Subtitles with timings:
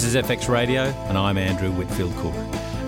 [0.00, 2.34] This is FX Radio, and I'm Andrew Whitfield Cook.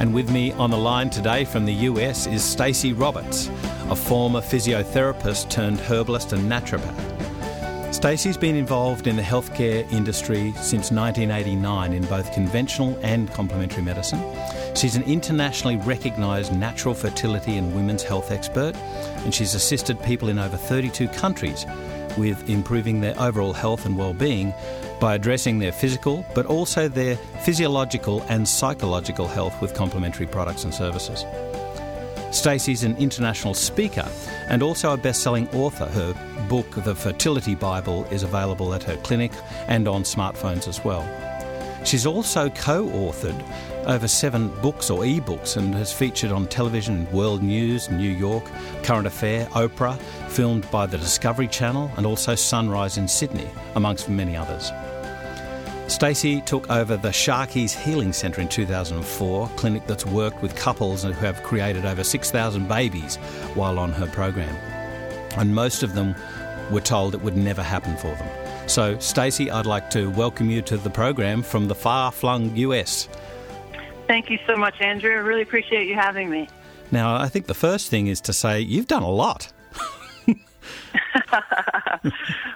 [0.01, 3.51] And with me on the line today from the US is Stacey Roberts,
[3.91, 7.93] a former physiotherapist turned herbalist and naturopath.
[7.95, 14.25] Stacey's been involved in the healthcare industry since 1989 in both conventional and complementary medicine.
[14.75, 18.75] She's an internationally recognised natural fertility and women's health expert,
[19.19, 21.67] and she's assisted people in over 32 countries
[22.17, 24.55] with improving their overall health and well-being
[25.03, 30.73] by addressing their physical but also their physiological and psychological health with complementary products and
[30.73, 31.25] services.
[32.31, 34.09] Stacey's an international speaker
[34.49, 35.87] and also a best-selling author.
[35.87, 39.33] Her book, The Fertility Bible, is available at her clinic
[39.67, 41.05] and on smartphones as well.
[41.85, 43.45] She's also co-authored
[43.87, 48.45] over seven books or e-books and has featured on television, World News, New York,
[48.85, 54.37] Current Affair, Oprah, filmed by the Discovery Channel and also Sunrise in Sydney, amongst many
[54.37, 54.71] others.
[55.93, 61.13] Stacey took over the Sharkey's Healing Centre in 2004, clinic that's worked with couples who
[61.13, 63.17] have created over 6,000 babies
[63.55, 64.57] while on her program.
[65.37, 66.17] And most of them
[66.71, 68.69] were told it would never happen for them.
[68.69, 73.07] So, Stacey, I'd like to welcome you to the program from the far-flung US.
[74.07, 75.13] Thank you so much, Andrew.
[75.13, 76.49] I really appreciate you having me.
[76.91, 79.53] Now, I think the first thing is to say you've done a lot.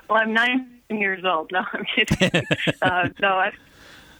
[0.08, 1.50] well, I'm 19 years old.
[1.56, 2.42] No, I'm kidding.
[2.82, 3.54] uh, no, I've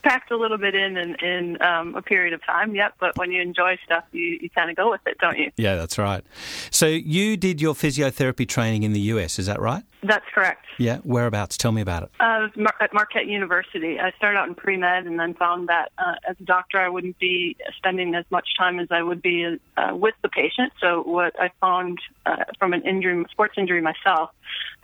[0.03, 2.73] packed a little bit in in, in um, a period of time.
[2.75, 5.51] Yep, but when you enjoy stuff, you, you kind of go with it, don't you?
[5.57, 6.23] Yeah, that's right.
[6.71, 9.83] So you did your physiotherapy training in the US, is that right?
[10.03, 10.65] That's correct.
[10.77, 11.57] Yeah, whereabouts?
[11.57, 12.11] Tell me about it.
[12.19, 12.47] Uh,
[12.79, 13.99] at Marquette University.
[13.99, 16.87] I started out in pre med and then found that uh, as a doctor, I
[16.87, 20.73] wouldn't be spending as much time as I would be uh, with the patient.
[20.79, 24.29] So, what I found uh, from an injury, sports injury myself,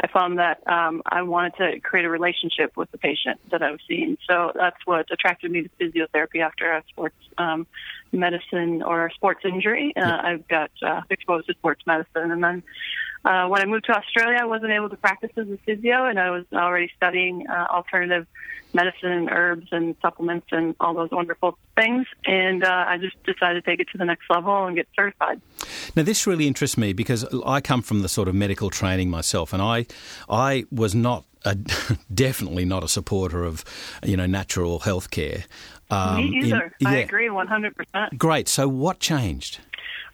[0.01, 3.69] I found that um, I wanted to create a relationship with the patient that I
[3.69, 4.17] was seeing.
[4.27, 7.67] So, that's what attracted me to physiotherapy after a sports um,
[8.11, 9.93] medicine or sports injury.
[9.95, 12.31] Uh, I've got uh, exposed to sports medicine.
[12.31, 12.63] And then
[13.25, 16.19] uh, when I moved to Australia, I wasn't able to practice as a physio, and
[16.19, 18.27] I was already studying uh, alternative
[18.73, 22.07] medicine and herbs and supplements and all those wonderful things.
[22.25, 25.39] And uh, I just decided to take it to the next level and get certified.
[25.95, 29.53] Now, this really interests me because I come from the sort of medical training myself,
[29.53, 29.85] and I,
[30.27, 31.55] I was not a,
[32.13, 33.63] definitely not a supporter of,
[34.03, 35.45] you know, natural health care.
[35.89, 36.65] Um, Me either.
[36.65, 36.89] In, yeah.
[36.89, 38.17] I agree 100%.
[38.17, 38.47] Great.
[38.47, 39.59] So, what changed?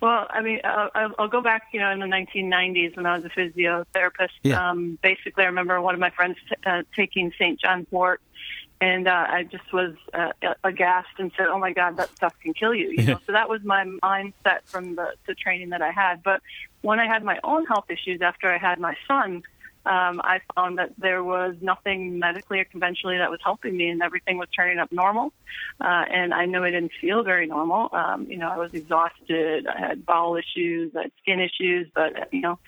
[0.01, 3.25] Well, I mean, uh, I'll go back, you know, in the 1990s when I was
[3.25, 4.29] a physiotherapist.
[4.43, 4.69] Yeah.
[4.69, 7.59] Um, basically, I remember one of my friends t- uh, taking St.
[7.59, 8.21] John's wort,
[8.79, 10.31] and uh, I just was uh,
[10.63, 13.49] aghast and said, "Oh my God, that stuff can kill you." You know, so that
[13.49, 16.23] was my mindset from the, the training that I had.
[16.23, 16.41] But
[16.81, 19.43] when I had my own health issues after I had my son,
[19.85, 24.01] um, I found that there was nothing medically or conventionally that was helping me, and
[24.01, 25.31] everything was turning up normal.
[25.79, 27.89] Uh, and I knew I didn't feel very normal.
[27.93, 29.67] Um, you know, I was exhausted.
[29.67, 30.93] I had bowel issues.
[30.95, 32.59] I had skin issues, but you know,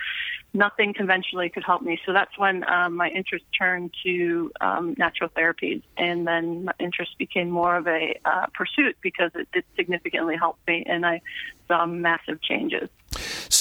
[0.53, 1.99] nothing conventionally could help me.
[2.05, 7.17] So that's when um, my interest turned to um, natural therapies, and then my interest
[7.17, 11.21] became more of a uh, pursuit because it did significantly help me, and I
[11.67, 12.89] saw massive changes.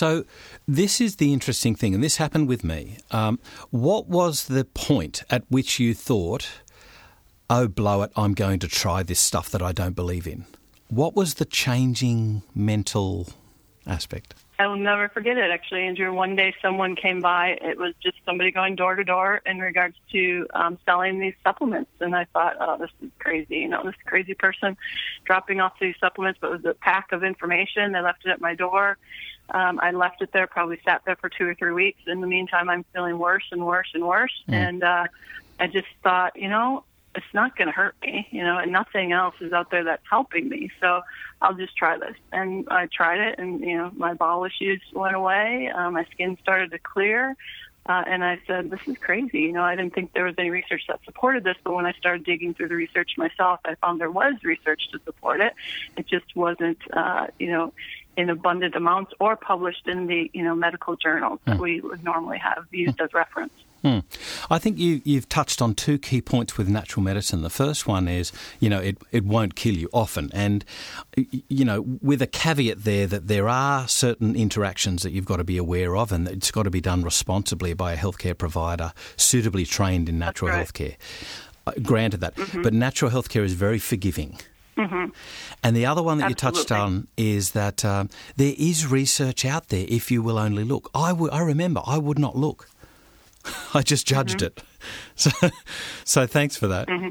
[0.01, 0.25] So,
[0.67, 2.97] this is the interesting thing, and this happened with me.
[3.11, 3.39] Um,
[3.69, 6.49] what was the point at which you thought,
[7.51, 10.47] oh, blow it, I'm going to try this stuff that I don't believe in?
[10.89, 13.29] What was the changing mental
[13.87, 14.35] aspect?
[14.59, 16.13] I will never forget it, actually, Andrew.
[16.15, 17.59] One day someone came by.
[17.61, 21.91] It was just somebody going door to door in regards to um, selling these supplements.
[22.01, 23.57] And I thought, oh, this is crazy.
[23.57, 24.79] You know, this crazy person
[25.25, 27.93] dropping off these supplements, but it was a pack of information.
[27.93, 28.97] They left it at my door.
[29.51, 32.01] Um, I left it there, probably sat there for two or three weeks.
[32.07, 34.33] In the meantime, I'm feeling worse and worse and worse.
[34.49, 34.55] Mm.
[34.55, 35.05] And uh,
[35.59, 36.85] I just thought, you know,
[37.15, 40.03] it's not going to hurt me, you know, and nothing else is out there that's
[40.09, 40.71] helping me.
[40.81, 41.03] So
[41.43, 42.15] I'll just try this.
[42.33, 45.71] And I tried it, and you know, my bowel issues went away.
[45.75, 47.37] Uh, my skin started to clear.
[47.87, 49.41] Uh, and I said, this is crazy.
[49.41, 51.93] You know, I didn't think there was any research that supported this, but when I
[51.93, 55.55] started digging through the research myself, I found there was research to support it.
[55.97, 57.73] It just wasn't, uh, you know,
[58.17, 61.63] in abundant amounts or published in the, you know, medical journals that hmm.
[61.63, 63.53] we would normally have used as reference.
[63.83, 64.01] Hmm.
[64.51, 67.41] I think you, you've touched on two key points with natural medicine.
[67.41, 70.31] The first one is, you know, it, it won't kill you often.
[70.35, 70.67] And,
[71.17, 75.45] you know, with a caveat there that there are certain interactions that you've got to
[75.45, 79.65] be aware of and it's got to be done responsibly by a healthcare provider suitably
[79.65, 80.67] trained in natural right.
[80.67, 80.97] healthcare.
[81.67, 82.35] Uh, granted that.
[82.35, 82.63] Mm-hmm.
[82.63, 84.39] But natural healthcare is very forgiving.
[84.81, 85.11] Mm-hmm.
[85.63, 86.49] And the other one that Absolutely.
[86.49, 90.65] you touched on is that um, there is research out there if you will only
[90.65, 90.91] look.
[90.95, 92.69] I, w- I remember I would not look.
[93.75, 94.47] I just judged mm-hmm.
[94.47, 94.63] it.
[95.15, 95.31] So,
[96.05, 96.89] so thanks for that.
[96.89, 97.11] Mm-hmm.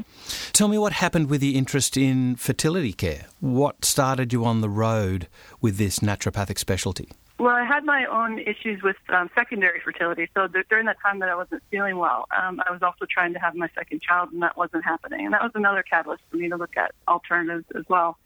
[0.54, 3.28] Tell me what happened with the interest in fertility care.
[3.40, 5.28] What started you on the road
[5.62, 7.12] with this naturopathic specialty?
[7.40, 10.30] Well, I had my own issues with um, secondary fertility.
[10.36, 13.32] So th- during that time that I wasn't feeling well, um, I was also trying
[13.32, 15.24] to have my second child, and that wasn't happening.
[15.24, 18.18] And that was another catalyst for me to look at alternatives as well.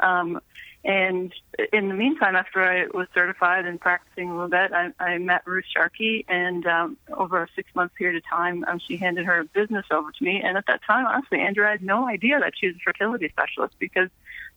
[0.00, 0.40] Um,
[0.84, 1.32] and
[1.72, 5.42] in the meantime, after I was certified and practicing a little bit, I, I met
[5.46, 9.44] Ruth Sharkey, and um, over a six month period of time, um, she handed her
[9.44, 10.42] business over to me.
[10.42, 13.28] And at that time, honestly, Andrew, I had no idea that she was a fertility
[13.28, 14.08] specialist because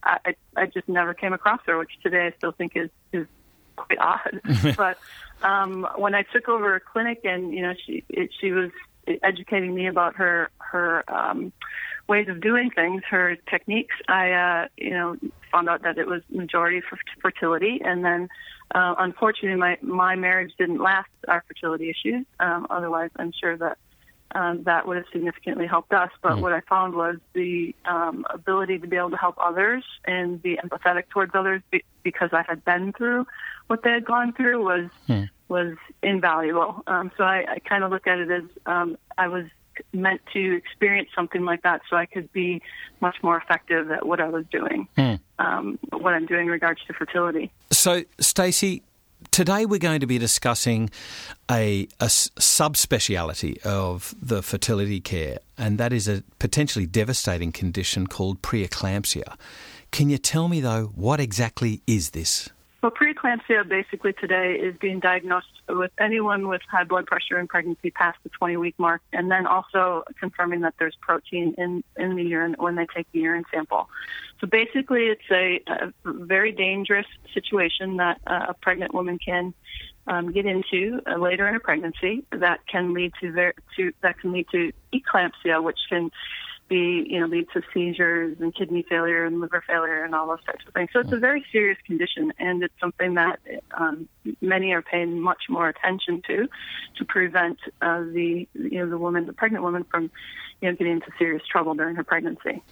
[0.01, 3.27] I, I, I just never came across her, which today I still think is, is
[3.79, 4.75] quite odd.
[4.77, 4.97] but
[5.41, 8.71] um, when I took over a clinic, and you know, she it, she was
[9.23, 11.51] educating me about her her um,
[12.09, 15.15] ways of doing things, her techniques, I, uh, you know,
[15.51, 17.79] found out that it was majority for fertility.
[17.85, 18.29] And then,
[18.73, 22.25] uh, unfortunately, my, my marriage didn't last our fertility issues.
[22.39, 23.77] Um, otherwise, I'm sure that
[24.35, 26.11] um, that would have significantly helped us.
[26.21, 26.41] But mm.
[26.41, 30.57] what I found was the um, ability to be able to help others and be
[30.57, 33.25] empathetic towards others be- because I had been through
[33.69, 35.29] what they had gone through was mm.
[35.47, 36.83] was invaluable.
[36.87, 39.45] Um, so I, I kind of look at it as um, I was
[39.93, 42.61] meant to experience something like that so I could be
[42.99, 45.19] much more effective at what I was doing, mm.
[45.37, 47.51] um, what I'm doing in regards to fertility.
[47.71, 48.83] So, Stacey,
[49.31, 50.89] today we're going to be discussing
[51.49, 58.41] a, a subspeciality of the fertility care, and that is a potentially devastating condition called
[58.41, 59.35] preeclampsia.
[59.91, 62.49] Can you tell me, though, what exactly is this?
[62.81, 67.91] Well, preeclampsia basically today is being diagnosed with anyone with high blood pressure in pregnancy
[67.91, 72.23] past the 20 week mark, and then also confirming that there's protein in, in the
[72.23, 73.89] urine when they take the urine sample.
[74.39, 79.53] So basically, it's a, a very dangerous situation that uh, a pregnant woman can
[80.07, 84.19] um, get into uh, later in a pregnancy that can lead to, ver- to that
[84.19, 86.11] can lead to eclampsia, which can
[86.69, 90.43] be, you know, lead to seizures and kidney failure and liver failure and all those
[90.45, 90.89] types of things.
[90.93, 93.39] So it's a very serious condition, and it's something that
[93.73, 94.07] um,
[94.39, 96.47] many are paying much more attention to,
[96.97, 100.11] to prevent uh, the, you know, the woman, the pregnant woman, from,
[100.61, 102.63] you know, getting into serious trouble during her pregnancy.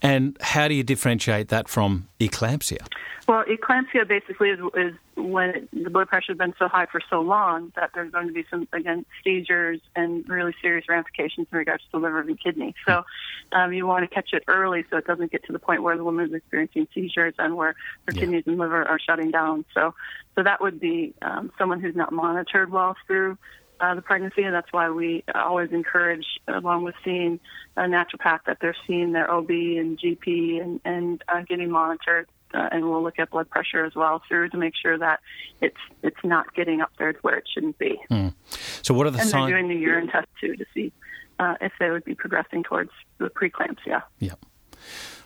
[0.00, 2.86] And how do you differentiate that from eclampsia?
[3.28, 7.20] Well, eclampsia basically is, is when the blood pressure has been so high for so
[7.20, 11.84] long that there's going to be some, again, seizures and really serious ramifications in regards
[11.84, 12.74] to the liver and kidney.
[12.86, 13.04] So
[13.52, 15.96] um, you want to catch it early so it doesn't get to the point where
[15.96, 17.74] the woman is experiencing seizures and where
[18.06, 18.20] her yeah.
[18.20, 19.64] kidneys and liver are shutting down.
[19.72, 19.94] So,
[20.34, 23.38] so that would be um, someone who's not monitored well through
[23.82, 27.40] uh, the pregnancy, and that's why we always encourage, along with seeing
[27.76, 32.28] a naturopath, that they're seeing their OB and GP and, and uh, getting monitored.
[32.54, 35.20] Uh, and we'll look at blood pressure as well through to make sure that
[35.62, 37.98] it's it's not getting up there to where it shouldn't be.
[38.10, 38.34] Mm.
[38.82, 39.50] So, what are the and signs?
[39.50, 40.92] they're doing the urine test too to see
[41.38, 44.02] uh, if they would be progressing towards the preeclampsia.
[44.18, 44.34] Yeah.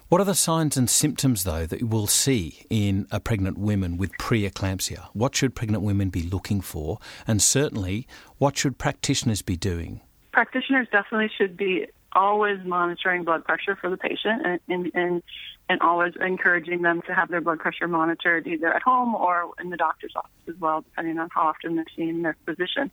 [0.08, 3.96] What are the signs and symptoms, though, that you will see in a pregnant woman
[3.96, 5.08] with preeclampsia?
[5.14, 7.00] What should pregnant women be looking for?
[7.26, 8.06] And certainly,
[8.38, 10.00] what should practitioners be doing?
[10.32, 15.22] Practitioners definitely should be always monitoring blood pressure for the patient and, and, and,
[15.68, 19.70] and always encouraging them to have their blood pressure monitored either at home or in
[19.70, 22.92] the doctor's office as well, depending on how often they're seeing their physician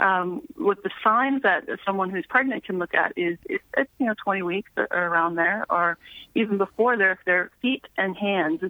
[0.00, 4.06] um, with the signs that someone who's pregnant can look at is it's, it's you
[4.06, 5.98] know 20 weeks or around there, or
[6.34, 8.62] even before there, if their feet and hands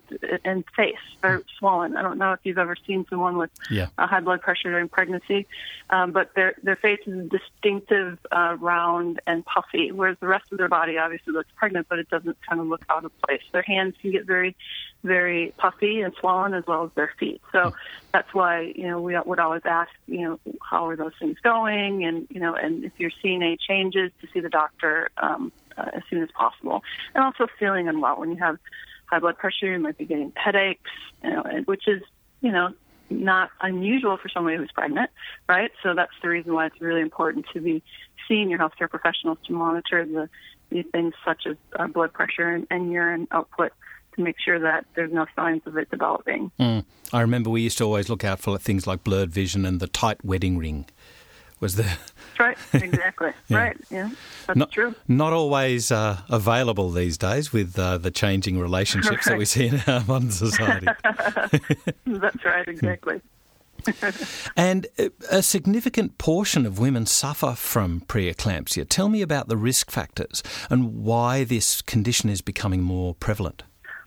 [0.44, 1.96] and face are swollen.
[1.96, 3.88] I don't know if you've ever seen someone with yeah.
[3.96, 5.46] high blood pressure during pregnancy,
[5.88, 10.58] um, but their their face is distinctive, uh, round and puffy, whereas the rest of
[10.58, 13.42] their body obviously looks pregnant, but it doesn't kind of look out of place.
[13.52, 14.56] Their hands can get very
[15.02, 17.40] very puffy and swollen as well as their feet.
[17.52, 17.72] So
[18.12, 22.04] that's why, you know, we would always ask, you know, how are those things going?
[22.04, 25.90] And, you know, and if you're seeing any changes to see the doctor um, uh,
[25.94, 26.82] as soon as possible.
[27.14, 28.20] And also feeling unwell.
[28.20, 28.58] When you have
[29.06, 30.90] high blood pressure, you might be getting headaches,
[31.24, 32.02] you know, which is,
[32.40, 32.74] you know,
[33.08, 35.10] not unusual for somebody who's pregnant,
[35.48, 35.72] right?
[35.82, 37.82] So that's the reason why it's really important to be
[38.28, 40.28] seeing your healthcare professionals to monitor the,
[40.70, 43.72] the things such as uh, blood pressure and, and urine output
[44.14, 46.50] to make sure that there's no signs of it developing.
[46.58, 46.84] Mm.
[47.12, 49.88] I remember we used to always look out for things like blurred vision and the
[49.88, 50.86] tight wedding ring.
[51.60, 51.86] Was the
[52.38, 52.56] right?
[52.72, 53.32] Exactly.
[53.48, 53.56] yeah.
[53.56, 53.76] Right.
[53.90, 54.10] Yeah,
[54.46, 54.94] that's not, true.
[55.06, 59.32] Not always uh, available these days with uh, the changing relationships right.
[59.32, 60.86] that we see in our modern society.
[62.06, 62.66] that's right.
[62.66, 63.20] Exactly.
[64.56, 64.86] and
[65.30, 68.86] a significant portion of women suffer from preeclampsia.
[68.88, 73.62] Tell me about the risk factors and why this condition is becoming more prevalent.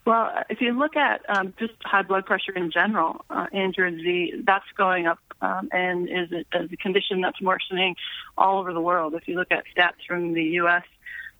[0.05, 4.41] Well, if you look at um, just high blood pressure in general, uh, Andrew, the,
[4.43, 7.95] that's going up um, and is a, is a condition that's worsening
[8.37, 9.13] all over the world.
[9.13, 10.83] If you look at stats from the U.S.,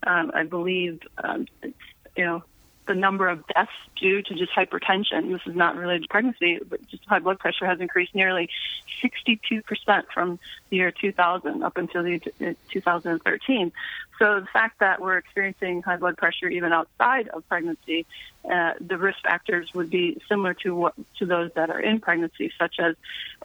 [0.05, 1.77] um, I believe um, it's,
[2.15, 2.43] you know
[2.85, 5.31] the number of deaths due to just hypertension.
[5.31, 8.49] This is not related to pregnancy, but just high blood pressure has increased nearly
[9.03, 9.61] 62%
[10.13, 10.39] from
[10.69, 12.19] the year 2000 up until the
[12.71, 13.71] 2013.
[14.19, 18.05] So the fact that we're experiencing high blood pressure even outside of pregnancy,
[18.49, 22.51] uh, the risk factors would be similar to what to those that are in pregnancy,
[22.59, 22.95] such as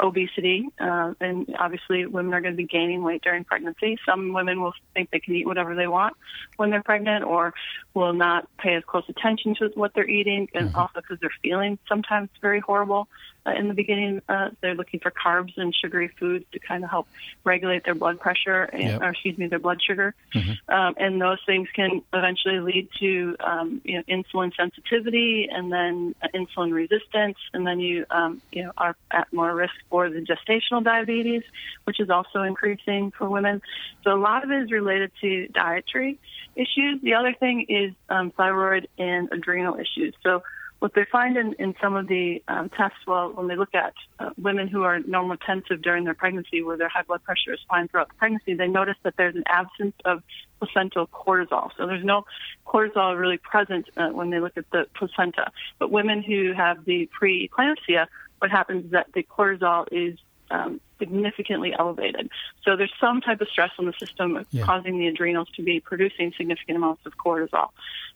[0.01, 3.97] obesity, uh, and obviously women are going to be gaining weight during pregnancy.
[4.05, 6.17] Some women will think they can eat whatever they want
[6.57, 7.55] when they're pregnant, or
[7.95, 10.79] will not pay as close attention to what they're eating, and mm-hmm.
[10.79, 13.09] also because they're feeling sometimes very horrible
[13.47, 14.21] uh, in the beginning.
[14.29, 17.07] Uh, they're looking for carbs and sugary foods to kind of help
[17.45, 19.01] regulate their blood pressure, and, yep.
[19.01, 20.15] or excuse me, their blood sugar.
[20.35, 20.53] Mm-hmm.
[20.69, 26.15] Um, and those things can eventually lead to um, you know, insulin sensitivity and then
[26.23, 30.21] uh, insulin resistance, and then you um, you know are at more risk for the
[30.21, 31.43] gestational diabetes,
[31.85, 33.63] which is also increasing for women.
[34.05, 36.19] So a lot of it is related to dietary
[36.55, 37.01] issues.
[37.03, 40.15] The other thing is um, thyroid and adrenal issues.
[40.23, 40.43] So
[40.81, 43.95] what they find in, in some of the um, tests, well, when they look at
[44.19, 47.89] uh, women who are normotensive during their pregnancy, where their high blood pressure is fine
[47.89, 50.23] throughout the pregnancy, they notice that there's an absence of
[50.59, 51.71] placental cortisol.
[51.77, 52.25] So there's no
[52.67, 55.51] cortisol really present uh, when they look at the placenta.
[55.79, 58.07] But women who have the preeclampsia,
[58.39, 60.19] what happens is that the cortisol is
[60.51, 62.31] um, significantly elevated.
[62.65, 64.65] So there's some type of stress on the system yeah.
[64.65, 67.71] causing the adrenals to be producing significant amounts of cortisol.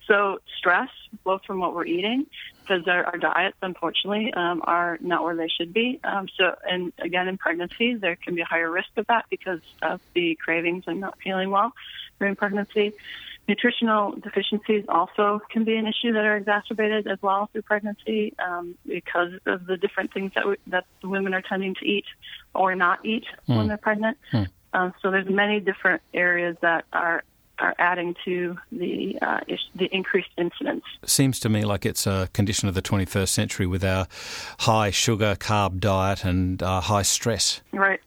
[0.07, 0.89] So stress,
[1.23, 2.25] both from what we're eating,
[2.61, 5.99] because our, our diets, unfortunately, um, are not where they should be.
[6.03, 9.61] Um, so, and again, in pregnancy, there can be a higher risk of that because
[9.81, 11.73] of the cravings and not feeling well
[12.19, 12.93] during pregnancy.
[13.47, 18.75] Nutritional deficiencies also can be an issue that are exacerbated as well through pregnancy um,
[18.85, 22.05] because of the different things that we, that the women are tending to eat
[22.53, 23.57] or not eat mm.
[23.57, 24.17] when they're pregnant.
[24.31, 24.47] Mm.
[24.73, 27.23] Uh, so there's many different areas that are
[27.59, 29.39] are adding to the uh,
[29.75, 30.83] the increased incidence.
[31.05, 34.07] Seems to me like it's a condition of the 21st century with our
[34.59, 37.61] high sugar carb diet and uh, high stress.
[37.71, 37.99] Right,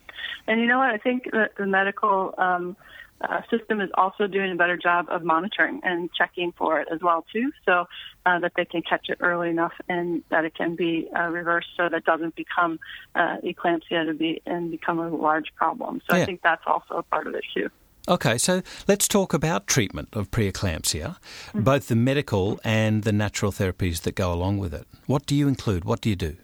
[0.47, 0.91] and you know what?
[0.91, 2.77] I think that the medical um,
[3.21, 7.01] uh, system is also doing a better job of monitoring and checking for it as
[7.03, 7.87] well too, so
[8.27, 11.69] uh, that they can catch it early enough and that it can be uh, reversed
[11.77, 12.79] so that it doesn't become
[13.15, 16.01] uh, eclampsia to be and become a large problem.
[16.09, 16.23] So yeah.
[16.23, 17.71] I think that's also a part of it too.
[18.09, 21.63] Okay, so let's talk about treatment of preeclampsia, mm-hmm.
[21.63, 24.87] both the medical and the natural therapies that go along with it.
[25.07, 25.85] What do you include?
[25.85, 26.37] What do you do?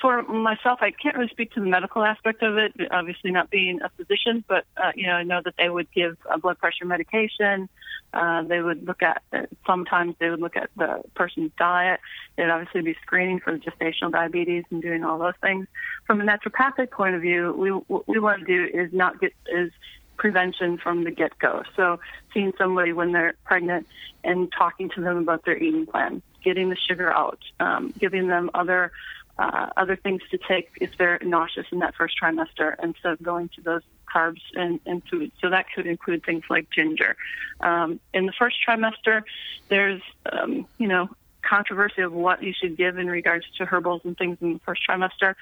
[0.00, 3.80] For myself, I can't really speak to the medical aspect of it, obviously not being
[3.82, 6.84] a physician, but, uh, you know, I know that they would give a blood pressure
[6.84, 7.68] medication.
[8.12, 9.22] Uh, they would look at,
[9.66, 12.00] sometimes they would look at the person's diet.
[12.36, 15.66] They'd obviously be screening for gestational diabetes and doing all those things.
[16.06, 19.32] From a naturopathic point of view, we, what we want to do is not get,
[19.48, 19.72] is
[20.16, 21.62] prevention from the get go.
[21.76, 21.98] So
[22.32, 23.86] seeing somebody when they're pregnant
[24.22, 28.50] and talking to them about their eating plan, getting the sugar out, um, giving them
[28.54, 28.92] other
[29.38, 33.48] uh, other things to take if they're nauseous in that first trimester instead of going
[33.56, 35.32] to those carbs and, and food.
[35.40, 37.16] So that could include things like ginger.
[37.60, 39.22] Um, in the first trimester,
[39.68, 41.08] there's, um, you know,
[41.48, 44.82] controversy of what you should give in regards to herbals and things in the first
[44.88, 45.34] trimester.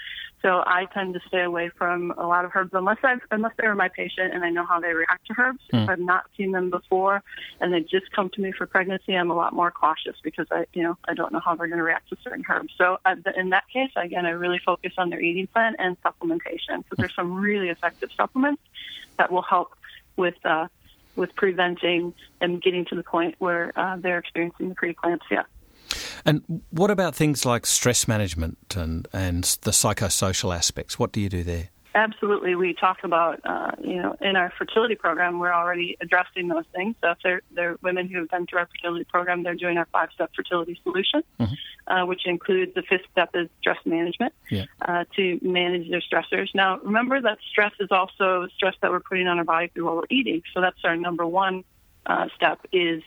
[0.43, 3.75] So I tend to stay away from a lot of herbs unless I've unless they're
[3.75, 5.61] my patient and I know how they react to herbs.
[5.73, 5.85] Mm.
[5.85, 7.23] If I've not seen them before
[7.61, 10.67] and they just come to me for pregnancy, I'm a lot more cautious because I
[10.73, 12.75] you know I don't know how they're going to react to certain herbs.
[12.77, 16.85] So uh, in that case, again, I really focus on their eating plan and supplementation.
[16.89, 18.63] So there's some really effective supplements
[19.19, 19.75] that will help
[20.17, 20.35] with.
[20.45, 20.69] Uh,
[21.15, 25.45] with preventing and getting to the point where uh, they're experiencing the preeclampsia.
[26.25, 30.99] And what about things like stress management and, and the psychosocial aspects?
[30.99, 31.71] What do you do there?
[31.95, 32.55] Absolutely.
[32.55, 36.97] We talk about, uh, you know, in our fertility program, we're already addressing those things.
[37.03, 39.87] So if they're, they're women who have been through our fertility program, they're doing our
[39.93, 41.93] five step fertility solution, mm-hmm.
[41.93, 44.65] uh, which includes the fifth step is stress management yeah.
[44.81, 46.49] uh, to manage their stressors.
[46.55, 49.97] Now, remember that stress is also stress that we're putting on our body through what
[49.97, 50.43] we're eating.
[50.55, 51.63] So that's our number one
[52.07, 53.03] uh, step is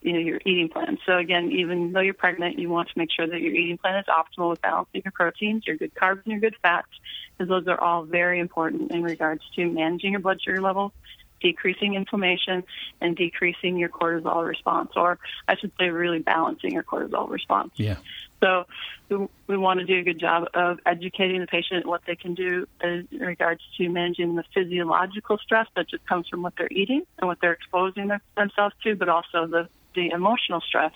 [0.00, 0.98] you know your eating plan.
[1.06, 3.96] So again, even though you're pregnant, you want to make sure that your eating plan
[3.96, 6.88] is optimal with balancing your proteins, your good carbs, and your good fats,
[7.36, 10.92] because those are all very important in regards to managing your blood sugar levels,
[11.40, 12.64] decreasing inflammation,
[13.00, 17.72] and decreasing your cortisol response, or I should say, really balancing your cortisol response.
[17.76, 17.96] Yeah.
[18.40, 18.66] So
[19.08, 22.34] we, we want to do a good job of educating the patient what they can
[22.34, 27.02] do in regards to managing the physiological stress that just comes from what they're eating
[27.18, 30.92] and what they're exposing themselves to, but also the the emotional stress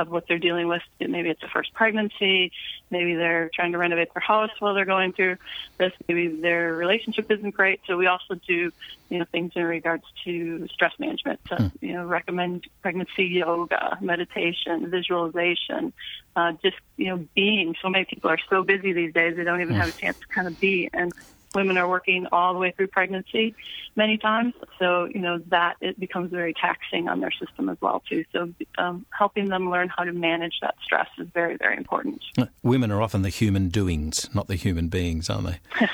[0.00, 0.82] of what they're dealing with.
[0.98, 2.52] Maybe it's a first pregnancy.
[2.90, 5.36] Maybe they're trying to renovate their house while they're going through
[5.78, 5.92] this.
[6.08, 7.80] Maybe their relationship isn't great.
[7.86, 8.72] So we also do,
[9.08, 11.40] you know, things in regards to stress management.
[11.48, 11.72] So, mm.
[11.80, 15.92] you know, recommend pregnancy yoga, meditation, visualization,
[16.34, 17.74] uh, just you know, being.
[17.82, 19.80] So many people are so busy these days they don't even mm.
[19.80, 20.88] have a chance to kind of be.
[20.92, 21.12] And
[21.54, 23.54] women are working all the way through pregnancy
[23.96, 24.54] many times.
[24.78, 28.24] So, you know, that it becomes very taxing on their system as well, too.
[28.32, 32.22] So, um, helping them learn how to manage that stress is very, very important.
[32.62, 35.60] Women are often the human doings, not the human beings, aren't they?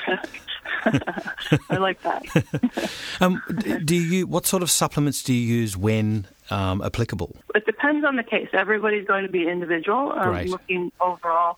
[1.69, 2.91] I like that.
[3.21, 3.41] um,
[3.83, 4.27] do you?
[4.27, 7.35] What sort of supplements do you use when um, applicable?
[7.55, 8.49] It depends on the case.
[8.53, 10.13] Everybody's going to be individual.
[10.13, 11.57] Um, looking overall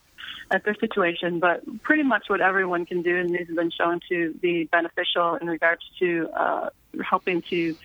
[0.50, 4.00] at their situation, but pretty much what everyone can do, and these have been shown
[4.08, 6.70] to be beneficial in regards to uh,
[7.02, 7.76] helping to,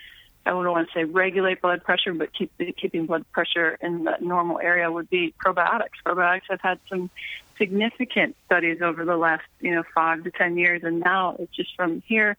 [0.45, 4.17] I don't want to say regulate blood pressure, but keep keeping blood pressure in the
[4.19, 5.97] normal area would be probiotics.
[6.05, 7.09] Probiotics have had some
[7.57, 11.75] significant studies over the last, you know, five to ten years, and now it's just
[11.75, 12.35] from here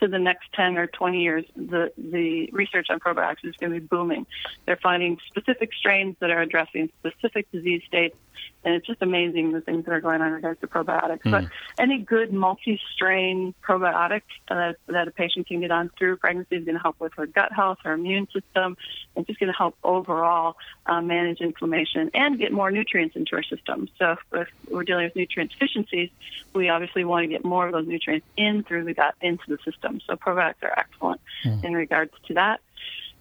[0.00, 3.80] to the next 10 or 20 years, the, the research on probiotics is going to
[3.80, 4.26] be booming.
[4.66, 8.16] They're finding specific strains that are addressing specific disease states
[8.62, 11.22] and it's just amazing the things that are going on in regards to probiotics.
[11.22, 11.30] Mm.
[11.30, 11.44] But
[11.78, 16.76] any good multi-strain probiotic uh, that a patient can get on through pregnancy is going
[16.76, 18.76] to help with her gut health, her immune system,
[19.16, 23.42] and just going to help overall uh, manage inflammation and get more nutrients into our
[23.42, 23.88] system.
[23.98, 26.10] So if, if we're dealing with nutrient deficiencies,
[26.54, 29.58] we obviously want to get more of those nutrients in through the gut into the
[29.64, 29.89] system.
[30.06, 31.64] So probiotics are excellent mm.
[31.64, 32.60] in regards to that.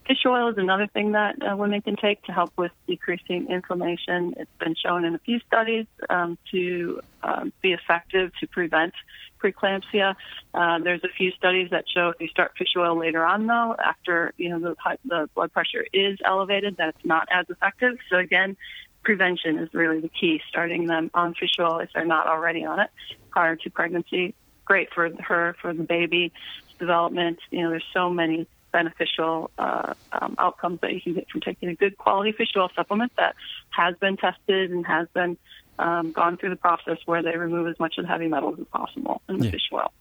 [0.10, 4.34] Fish oil is another thing that uh, women can take to help with decreasing inflammation.
[4.38, 8.94] It's been shown in a few studies um, to um, be effective to prevent
[9.40, 10.16] preeclampsia.
[10.52, 13.76] Uh, there's a few studies that show if you start fish oil later on, though,
[13.84, 17.98] after you know the, the blood pressure is elevated, that it's not as effective.
[18.10, 18.58] So again,
[19.04, 20.42] prevention is really the key.
[20.50, 22.90] Starting them on fish oil if they're not already on it
[23.30, 24.34] prior to pregnancy.
[24.70, 26.32] Great for her, for the baby
[26.78, 27.40] development.
[27.50, 31.70] You know, there's so many beneficial uh, um, outcomes that you can get from taking
[31.70, 33.36] a good quality fish oil supplement that
[33.72, 35.38] has been tested and has been
[35.80, 38.68] um, gone through the process where they remove as much of the heavy metals as
[38.68, 39.52] possible in the yeah.
[39.52, 39.92] fish oil.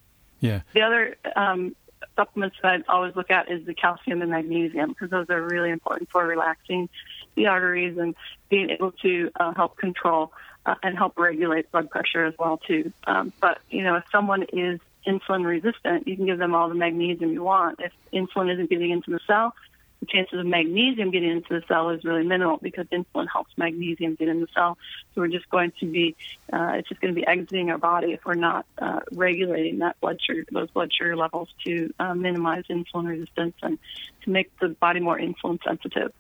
[0.41, 0.61] Yeah.
[0.75, 1.75] The other um,
[2.15, 5.71] supplements that I always look at is the calcium and magnesium because those are really
[5.71, 6.91] important for relaxing
[7.37, 8.15] the arteries and
[8.51, 10.33] being able to uh, help control
[10.69, 12.93] uh, and help regulate blood pressure as well too.
[13.07, 16.75] Um, but you know, if someone is insulin resistant, you can give them all the
[16.75, 17.81] magnesium you want.
[17.81, 19.55] If insulin isn't getting into the cell,
[20.01, 24.15] the chances of magnesium getting into the cell is really minimal because insulin helps magnesium
[24.15, 24.77] get in the cell.
[25.15, 26.15] So we're just going to be,
[26.53, 29.99] uh, it's just going to be exiting our body if we're not uh, regulating that
[30.01, 33.79] blood sugar, those blood sugar levels to uh, minimize insulin resistance and
[34.23, 36.13] to make the body more insulin sensitive.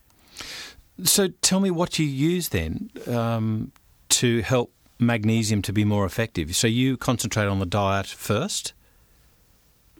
[1.04, 3.70] So tell me what you use then um,
[4.18, 6.54] to help magnesium to be more effective.
[6.56, 8.72] So you concentrate on the diet first?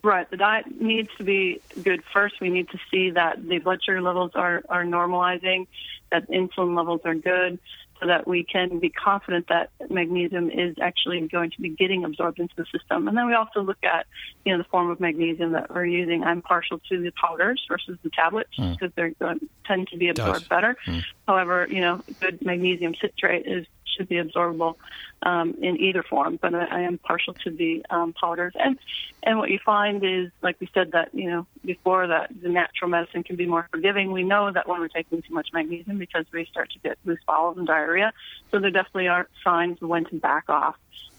[0.03, 0.29] Right.
[0.29, 2.41] The diet needs to be good first.
[2.41, 5.67] We need to see that the blood sugar levels are, are normalizing,
[6.11, 7.59] that insulin levels are good,
[7.99, 12.39] so that we can be confident that magnesium is actually going to be getting absorbed
[12.39, 13.07] into the system.
[13.09, 14.05] And then we also look at,
[14.45, 16.23] you know, the form of magnesium that we're using.
[16.23, 18.79] I'm partial to the powders versus the tablets mm.
[18.79, 20.77] because going to tend to be absorbed better.
[20.87, 21.03] Mm.
[21.27, 24.75] However, you know, good magnesium citrate is should be absorbable
[25.23, 28.53] um, in either form, but I, I am partial to the um, powders.
[28.59, 28.77] And
[29.23, 32.89] and what you find is, like we said, that you know before that the natural
[32.89, 34.11] medicine can be more forgiving.
[34.11, 37.19] We know that when we're taking too much magnesium because we start to get loose
[37.27, 38.13] bowels and diarrhea.
[38.51, 40.75] So there definitely are signs when to back off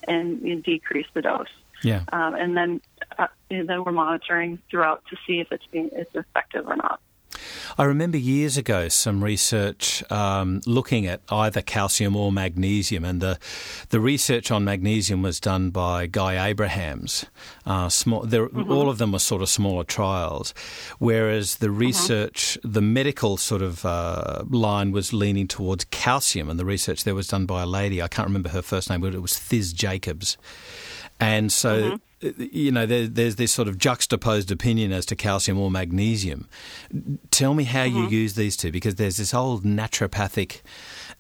[0.07, 1.49] and you know, decrease the dose.
[1.83, 2.03] Yeah.
[2.13, 2.81] Um, and then
[3.19, 7.01] uh, and then we're monitoring throughout to see if it's being it's effective or not.
[7.79, 13.39] I remember years ago some research um, looking at either calcium or magnesium, and the
[13.91, 17.27] the research on magnesium was done by Guy Abrahams.
[17.67, 18.71] Uh, small, mm-hmm.
[18.71, 20.55] all of them were sort of smaller trials,
[20.99, 21.79] whereas the mm-hmm.
[21.79, 22.73] research, mm-hmm.
[22.73, 27.29] the medical sort of uh, line was leaning towards calcium, and the research there was
[27.29, 28.03] done by a lady.
[28.03, 30.37] I can't remember her first name, but it was Thiz Jacobs.
[31.19, 31.97] And so, mm-hmm.
[32.21, 36.49] You know, there, there's this sort of juxtaposed opinion as to calcium or magnesium.
[37.31, 37.97] Tell me how mm-hmm.
[37.97, 40.61] you use these two, because there's this old naturopathic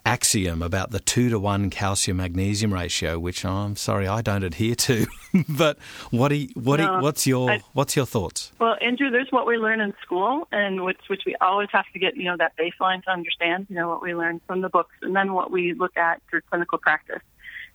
[0.04, 4.74] axiom about the two to one calcium magnesium ratio, which I'm sorry I don't adhere
[4.74, 5.06] to.
[5.48, 5.78] but
[6.10, 8.52] what do you, what no, you, what's your I, what's your thoughts?
[8.58, 11.98] Well, Andrew, there's what we learn in school, and which which we always have to
[11.98, 13.66] get you know that baseline to understand.
[13.68, 16.42] You know what we learn from the books, and then what we look at through
[16.50, 17.22] clinical practice.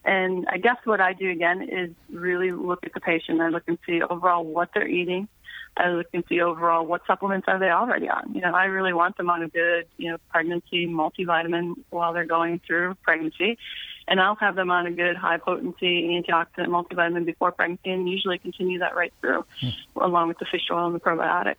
[0.06, 3.42] And I guess what I do again is really look at the patient.
[3.42, 5.28] I look and see overall what they're eating,
[5.78, 8.34] I look and see overall what supplements are they already on.
[8.34, 12.26] You know, I really want them on a good, you know, pregnancy multivitamin while they're
[12.26, 13.58] going through pregnancy.
[14.08, 18.38] And I'll have them on a good high potency antioxidant multivitamin before pregnancy and usually
[18.38, 19.74] continue that right through mm.
[19.96, 21.56] along with the fish oil and the probiotic.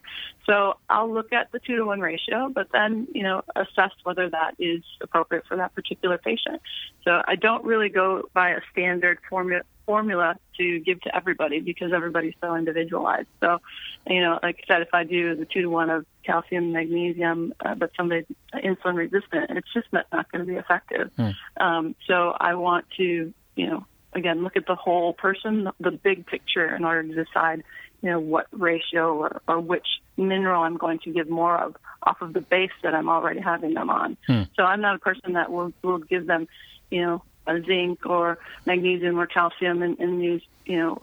[0.47, 4.31] So I'll look at the two to one ratio, but then, you know, assess whether
[4.31, 6.63] that is appropriate for that particular patient.
[7.05, 11.93] So I don't really go by a standard formula formula to give to everybody because
[11.95, 13.29] everybody's so individualized.
[13.41, 13.61] So,
[14.07, 17.55] you know, like I said, if I do the two to one of calcium, magnesium,
[17.65, 21.11] uh, but somebody's insulin resistant, it's just not, not going to be effective.
[21.19, 21.35] Mm.
[21.59, 26.27] Um, so I want to, you know, again, look at the whole person, the big
[26.27, 27.63] picture in order to decide,
[28.03, 32.21] you know, what ratio or, or which mineral I'm going to give more of off
[32.23, 34.17] of the base that I'm already having them on.
[34.29, 34.49] Mm.
[34.57, 36.49] So I'm not a person that will, will give them,
[36.91, 37.23] you know,
[37.65, 40.99] zinc or magnesium or calcium in, in these you know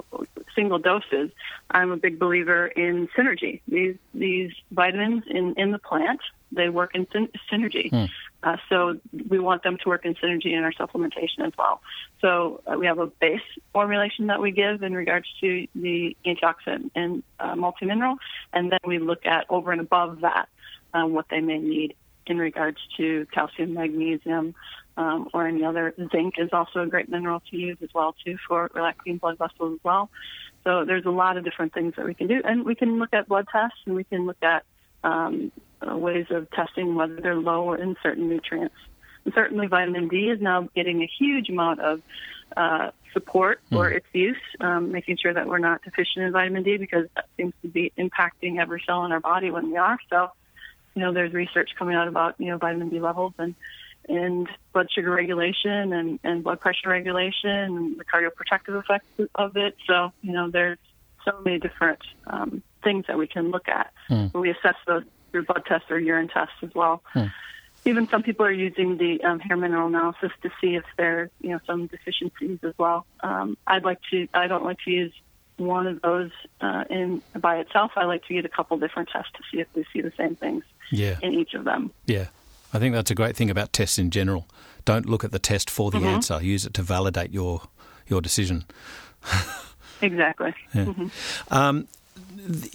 [0.56, 1.32] single doses.
[1.72, 3.62] I'm a big believer in synergy.
[3.68, 7.90] These these vitamins in in the plant they work in syn- synergy.
[7.90, 8.06] Hmm.
[8.44, 11.82] Uh, so we want them to work in synergy in our supplementation as well.
[12.20, 16.92] So uh, we have a base formulation that we give in regards to the antioxidant
[16.94, 18.18] and uh, multimineral,
[18.52, 20.50] and then we look at over and above that
[20.94, 24.56] um, what they may need in regards to calcium, magnesium,
[24.98, 25.94] um, or any other.
[26.12, 29.76] Zinc is also a great mineral to use as well too for relaxing blood vessels
[29.76, 30.10] as well.
[30.64, 33.14] So there's a lot of different things that we can do, and we can look
[33.14, 34.64] at blood tests and we can look at
[35.04, 35.52] um,
[35.86, 38.76] uh, ways of testing whether they're low in certain nutrients.
[39.26, 42.02] And certainly, vitamin D is now getting a huge amount of
[42.56, 43.98] uh, support for mm.
[43.98, 47.54] its use, um, making sure that we're not deficient in vitamin D because that seems
[47.62, 49.98] to be impacting every cell in our body when we are.
[50.10, 50.32] So,
[50.96, 53.56] you know, there's research coming out about you know vitamin D levels and
[54.10, 59.76] and blood sugar regulation and, and blood pressure regulation and the cardioprotective effects of it.
[59.88, 60.78] So, you know, there's
[61.26, 63.94] so many different um, things that we can look at.
[64.10, 64.34] Mm.
[64.34, 67.02] We assess those through blood tests or urine tests as well.
[67.16, 67.32] Mm.
[67.86, 71.50] Even some people are using the um, hair mineral analysis to see if there's, you
[71.50, 73.06] know, some deficiencies as well.
[73.22, 75.14] Um, I'd like to, I don't like to use
[75.58, 77.92] one of those uh, in by itself.
[77.96, 80.36] I like to get a couple different tests to see if we see the same
[80.36, 81.18] things yeah.
[81.22, 81.92] in each of them.
[82.06, 82.28] Yeah.
[82.74, 84.48] I think that's a great thing about tests in general.
[84.84, 86.08] Don't look at the test for the mm-hmm.
[86.08, 86.42] answer.
[86.42, 87.62] Use it to validate your
[88.08, 88.66] your decision.
[90.02, 90.54] exactly.
[90.74, 90.86] Yeah.
[90.86, 91.54] Mm-hmm.
[91.54, 91.88] Um,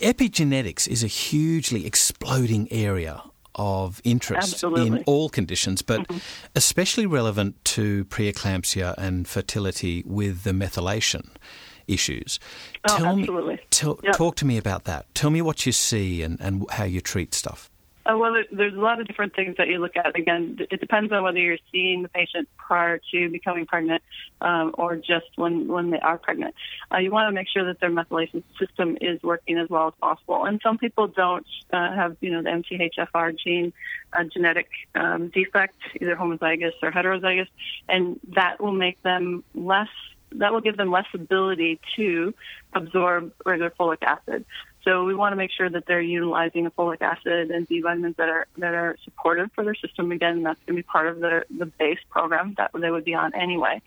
[0.00, 3.22] epigenetics is a hugely exploding area
[3.54, 4.86] of interest Absolutely.
[4.86, 6.18] in all conditions, but mm-hmm.
[6.54, 11.30] especially relevant to preeclampsia and fertility with the methylation
[11.88, 12.38] issues.
[12.88, 13.54] Oh, tell absolutely.
[13.54, 14.14] Me, tell, yep.
[14.14, 15.12] Talk to me about that.
[15.14, 17.68] Tell me what you see and, and how you treat stuff.
[18.08, 20.18] Uh, well, there's a lot of different things that you look at.
[20.18, 24.02] Again, it depends on whether you're seeing the patient prior to becoming pregnant
[24.40, 26.54] um, or just when, when they are pregnant.
[26.92, 29.94] Uh, you want to make sure that their methylation system is working as well as
[30.00, 30.46] possible.
[30.46, 33.74] And some people don't uh, have, you know, the MTHFR gene
[34.14, 37.48] uh, genetic um, defect, either homozygous or heterozygous,
[37.90, 39.88] and that will make them less
[40.32, 42.34] that will give them less ability to
[42.74, 44.44] absorb regular folic acid.
[44.88, 48.16] So we want to make sure that they're utilizing a folic acid and B vitamins
[48.16, 50.10] that are that are supportive for their system.
[50.12, 53.14] Again, that's going to be part of the the base program that they would be
[53.14, 53.82] on anyway.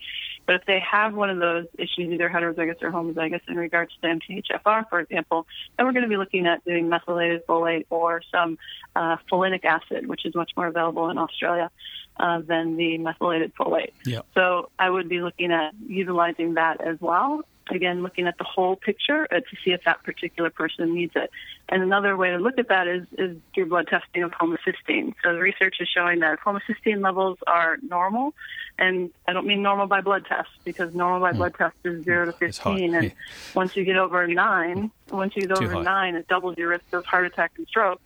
[0.45, 4.07] But if they have one of those issues, either heterozygous or homozygous, in regards to
[4.07, 8.59] MTHFR, for example, then we're going to be looking at doing methylated folate or some
[8.95, 11.71] uh, folinic acid, which is much more available in Australia.
[12.19, 13.93] Uh, than the methylated folate.
[14.05, 14.25] Yep.
[14.35, 18.75] So I would be looking at utilizing that as well again, looking at the whole
[18.75, 21.29] picture uh, to see if that particular person needs it.
[21.69, 25.13] And another way to look at that is, is through blood testing of homocysteine.
[25.23, 28.33] So the research is showing that homocysteine levels are normal,
[28.77, 31.37] and I don't mean normal by blood test because normal by mm.
[31.37, 33.11] blood test is zero to fifteen, and yeah.
[33.55, 37.05] once you get over nine, once you get over nine, it doubles your risk of
[37.05, 38.01] heart attack and stroke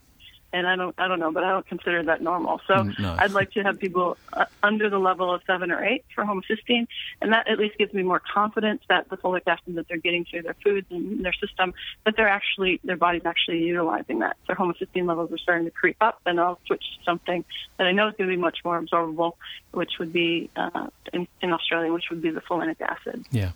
[0.52, 2.60] and I don't I don't know, but I don't consider that normal.
[2.66, 3.16] So mm, no.
[3.18, 6.86] I'd like to have people uh, under the level of seven or eight for homocysteine,
[7.20, 10.24] and that at least gives me more confidence that the folic acid that they're getting
[10.24, 14.36] through their foods and their system that they're actually their body's actually utilizing that.
[14.46, 17.44] Their homocysteine levels are starting to creep up, and I'll switch to something
[17.78, 19.32] that I know is going to be much more absorbable,
[19.72, 23.26] which would be uh, in, in Australia, which would be the folinic acid.
[23.30, 23.50] Yeah.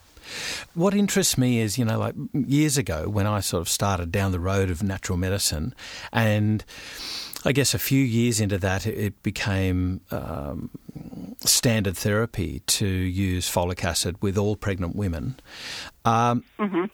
[0.74, 4.32] What interests me is, you know, like years ago when I sort of started down
[4.32, 5.74] the road of natural medicine,
[6.12, 6.64] and
[7.44, 10.70] I guess a few years into that, it became um,
[11.40, 15.36] standard therapy to use folic acid with all pregnant women.
[16.04, 16.84] Um, mm-hmm.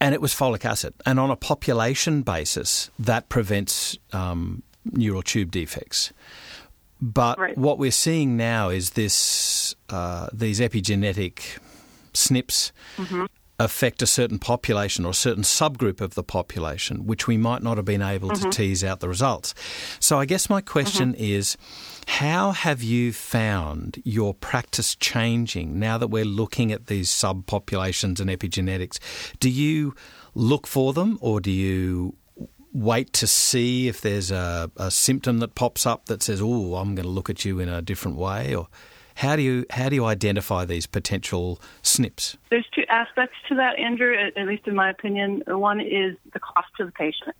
[0.00, 0.92] And it was folic acid.
[1.06, 6.12] And on a population basis, that prevents um, neural tube defects.
[7.00, 7.56] But right.
[7.56, 11.58] what we're seeing now is this uh, these epigenetic
[12.14, 13.26] SNPs mm-hmm.
[13.58, 17.76] affect a certain population or a certain subgroup of the population, which we might not
[17.76, 18.50] have been able mm-hmm.
[18.50, 19.54] to tease out the results.
[20.00, 21.22] So I guess my question mm-hmm.
[21.22, 21.56] is
[22.06, 28.30] how have you found your practice changing now that we're looking at these subpopulations and
[28.30, 28.98] epigenetics?
[29.40, 29.94] Do you
[30.34, 32.16] look for them or do you
[32.72, 36.94] wait to see if there's a, a symptom that pops up that says, oh, I'm
[36.94, 38.54] going to look at you in a different way?
[38.54, 38.68] Or
[39.14, 42.36] how do you how do you identify these potential SNPs?
[42.50, 44.14] There's two aspects to that, Andrew.
[44.14, 47.36] At, least in my opinion, one is the cost to the patient.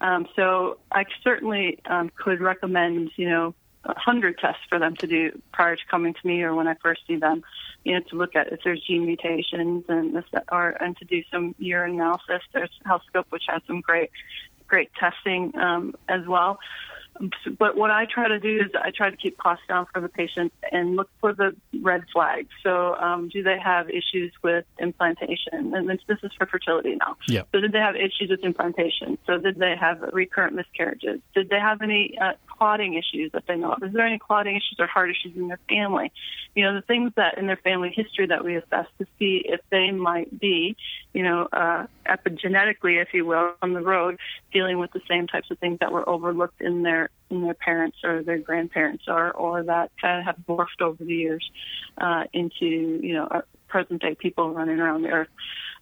[0.00, 5.06] Um, so I certainly um, could recommend, you know, a hundred tests for them to
[5.06, 7.42] do prior to coming to me or when I first see them.
[7.84, 11.22] You know, to look at if there's gene mutations and this, or and to do
[11.30, 12.42] some urine analysis.
[12.52, 14.10] There's HealthScope, which has some great
[14.66, 16.58] great testing um, as well.
[17.58, 20.08] But what I try to do is I try to keep costs down for the
[20.08, 22.48] patient and look for the red flags.
[22.62, 25.74] So, um, do they have issues with implantation?
[25.74, 27.16] And this, this is for fertility now.
[27.28, 27.42] Yeah.
[27.52, 29.18] So, did they have issues with implantation?
[29.26, 31.20] So, did they have recurrent miscarriages?
[31.34, 33.82] Did they have any uh, clotting issues that they know of?
[33.82, 36.12] Is there any clotting issues or heart issues in their family?
[36.54, 39.60] You know, the things that in their family history that we assess to see if
[39.70, 40.76] they might be,
[41.12, 44.18] you know, uh, epigenetically, if you will, on the road,
[44.52, 47.98] dealing with the same types of things that were overlooked in their in their parents
[48.04, 51.50] or their grandparents or or that kind of have morphed over the years
[51.98, 55.28] uh, into you know present day people running around the earth.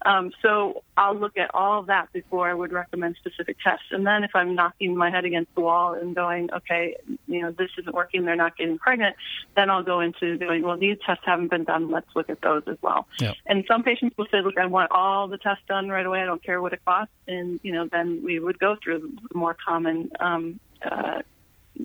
[0.05, 3.87] Um, so I'll look at all of that before I would recommend specific tests.
[3.91, 7.53] And then if I'm knocking my head against the wall and going, okay, you know,
[7.53, 9.17] this isn't working, they're not getting pregnant,
[9.57, 11.91] then I'll go into going, well, these tests haven't been done.
[11.91, 13.07] Let's look at those as well.
[13.21, 13.35] Yep.
[13.47, 16.21] And some patients will say, look, I want all the tests done right away.
[16.21, 17.15] I don't care what it costs.
[17.27, 21.23] And, you know, then we would go through the more common um, uh,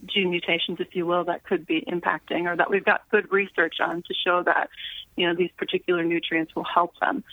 [0.05, 3.75] gene mutations, if you will, that could be impacting or that we've got good research
[3.79, 4.69] on to show that,
[5.15, 7.23] you know, these particular nutrients will help them.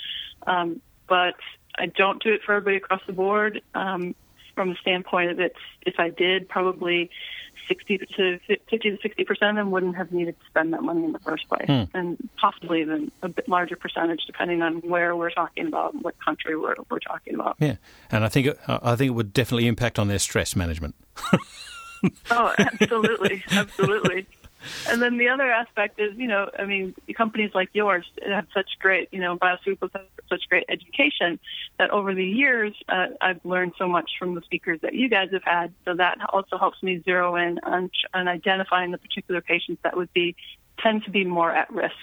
[0.47, 1.35] Um, but
[1.79, 3.63] I don't do it for everybody across the board.
[3.75, 4.15] Um,
[4.55, 5.39] from the standpoint of
[5.83, 7.11] if I did, probably
[7.69, 11.05] 60 to 50 to 60 percent of them wouldn't have needed to spend that money
[11.05, 11.85] in the first place, hmm.
[11.95, 16.57] and possibly even a bit larger percentage depending on where we're talking about, what country
[16.57, 17.57] we're, we're talking about.
[17.59, 17.77] Yeah,
[18.11, 20.95] and I think it, I think it would definitely impact on their stress management.
[22.31, 24.27] oh, absolutely, absolutely.
[24.89, 28.71] And then the other aspect is, you know, I mean, companies like yours have such
[28.79, 31.39] great, you know, BioCeuticals have such great education
[31.79, 35.31] that over the years uh, I've learned so much from the speakers that you guys
[35.33, 35.73] have had.
[35.85, 40.13] So that also helps me zero in on, on identifying the particular patients that would
[40.13, 40.37] be
[40.79, 41.95] tend to be more at risk.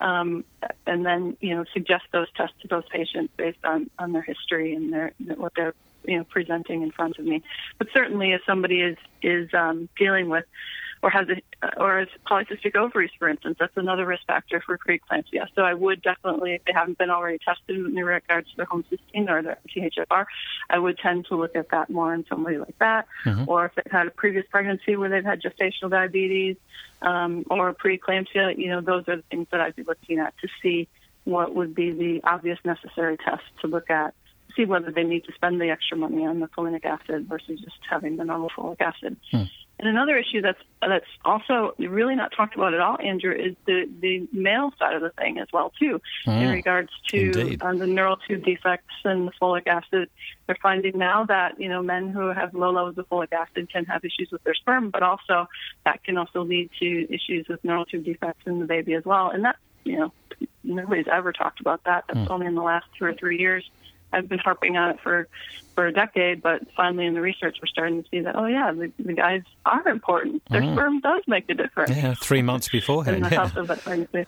[0.00, 0.44] Um,
[0.86, 4.74] and then, you know, suggest those tests to those patients based on, on their history
[4.74, 5.74] and their what they're
[6.06, 7.42] you know presenting in front of me.
[7.78, 10.44] But certainly, if somebody is is um, dealing with
[11.04, 15.46] or has a, or has polycystic ovaries, for instance, that's another risk factor for preeclampsia.
[15.54, 19.28] So I would definitely, if they haven't been already tested in regards to their homocysteine
[19.28, 20.24] or their THFR,
[20.70, 23.06] I would tend to look at that more in somebody like that.
[23.26, 23.44] Mm-hmm.
[23.46, 26.56] Or if they've had a previous pregnancy where they've had gestational diabetes
[27.02, 30.48] um, or preeclampsia, you know, those are the things that I'd be looking at to
[30.62, 30.88] see
[31.24, 34.14] what would be the obvious necessary tests to look at
[34.56, 37.76] see whether they need to spend the extra money on the folinic acid versus just
[37.90, 39.16] having the normal folic acid.
[39.30, 39.42] Hmm.
[39.78, 43.88] And another issue that's that's also really not talked about at all, Andrew, is the
[44.00, 48.16] the male side of the thing as well too, in regards to um, the neural
[48.16, 50.10] tube defects and the folic acid.
[50.46, 53.84] They're finding now that you know men who have low levels of folic acid can
[53.86, 55.48] have issues with their sperm, but also
[55.84, 59.30] that can also lead to issues with neural tube defects in the baby as well.
[59.30, 60.12] And that you know
[60.62, 62.04] nobody's ever talked about that.
[62.06, 62.30] That's mm.
[62.30, 63.68] only in the last two or three years
[64.14, 65.28] I've been harping on it for
[65.74, 68.72] for a decade, but finally in the research we're starting to see that oh yeah,
[68.72, 70.42] the, the guys are important.
[70.50, 70.72] Their mm.
[70.72, 71.90] sperm does make a difference.
[71.90, 73.26] Yeah, three months beforehand.
[73.30, 74.24] yeah.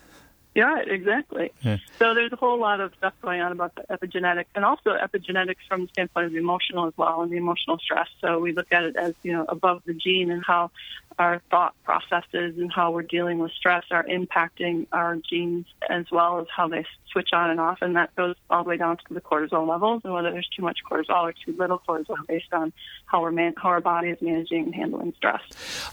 [0.61, 0.91] Health of that pregnancy.
[0.91, 1.53] Yeah, exactly.
[1.63, 1.79] Yeah.
[1.99, 5.67] So there's a whole lot of stuff going on about the epigenetics and also epigenetics
[5.69, 8.09] from the standpoint of the emotional as well and the emotional stress.
[8.21, 10.71] So we look at it as, you know, above the gene and how
[11.19, 16.41] our thought processes and how we're dealing with stress are impacting our genes as well
[16.41, 17.79] as how they switch on and off.
[17.81, 20.63] And that goes all the way down to the cortisol levels and whether there's too
[20.63, 22.73] much cortisol or too little cortisol based on
[23.07, 25.41] how, we're man- how our body is managing and handling stress.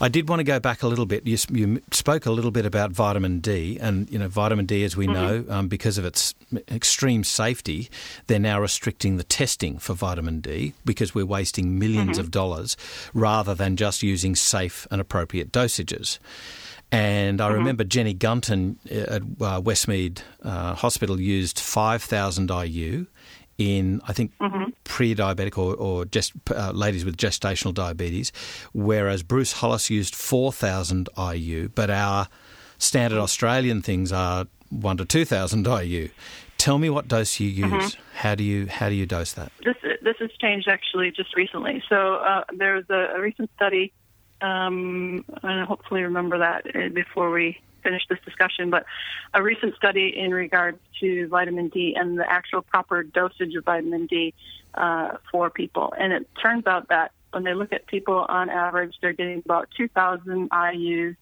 [0.01, 1.25] I did want to go back a little bit.
[1.25, 4.95] You, you spoke a little bit about vitamin D, and you know vitamin D, as
[4.95, 5.13] we mm-hmm.
[5.13, 6.33] know, um, because of its
[6.69, 7.89] extreme safety,
[8.27, 12.19] they're now restricting the testing for vitamin D because we're wasting 1000000s mm-hmm.
[12.19, 12.77] of dollars
[13.13, 16.19] rather than just using safe and appropriate dosages.
[16.91, 17.57] And I mm-hmm.
[17.57, 23.07] remember Jenny Gunton uh, at uh, Westmead uh, Hospital used 5,000 IU
[23.57, 24.71] in, I think, mm-hmm.
[24.83, 28.31] pre diabetic or, or just uh, ladies with gestational diabetes,
[28.73, 32.27] whereas Bruce Hollis used 4,000 IU, but our
[32.83, 36.09] standard Australian things are 1 to 2,000 IU.
[36.57, 37.67] Tell me what dose you use.
[37.71, 38.01] Mm-hmm.
[38.15, 39.51] How do you how do you dose that?
[39.65, 41.83] This this has changed actually just recently.
[41.89, 43.91] So uh, there was a, a recent study,
[44.41, 48.69] um, and hopefully remember that uh, before we finish this discussion.
[48.69, 48.85] But
[49.33, 54.05] a recent study in regards to vitamin D and the actual proper dosage of vitamin
[54.05, 54.33] D
[54.75, 58.95] uh, for people, and it turns out that when they look at people on average,
[59.01, 61.15] they're getting about 2,000 IU's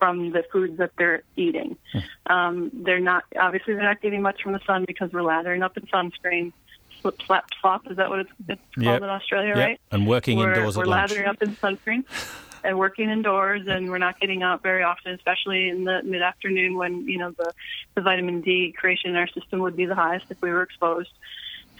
[0.00, 1.76] from the foods that they're eating.
[1.92, 2.32] Hmm.
[2.32, 5.76] Um, they're not obviously they're not getting much from the sun because we're lathering up
[5.76, 6.52] in sunscreen.
[7.00, 7.90] Slip, slap, flop.
[7.90, 9.02] Is that what it's, it's called yep.
[9.02, 9.56] in Australia, yep.
[9.56, 9.80] right?
[9.92, 11.10] And working we're, indoors we're at lunch.
[11.10, 12.04] lathering up in sunscreen
[12.64, 16.76] and working indoors, and we're not getting out very often, especially in the mid afternoon
[16.76, 17.52] when you know the
[17.94, 21.10] the vitamin D creation in our system would be the highest if we were exposed.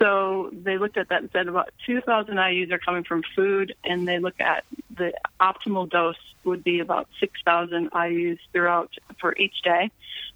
[0.00, 4.08] So they looked at that and said about 2,000 IUs are coming from food, and
[4.08, 4.64] they look at
[4.96, 9.90] the optimal dose would be about 6,000 IUs throughout for each day.